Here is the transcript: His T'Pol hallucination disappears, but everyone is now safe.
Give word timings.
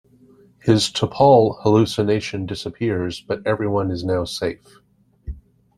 His 0.63 0.89
T'Pol 0.91 1.59
hallucination 1.61 2.47
disappears, 2.47 3.19
but 3.21 3.45
everyone 3.45 3.91
is 3.91 4.03
now 4.03 4.23
safe. 4.25 4.79